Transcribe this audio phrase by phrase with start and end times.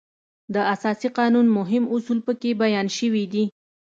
[0.53, 3.45] د اساسي قانون مهم اصول په کې بیان شوي وو.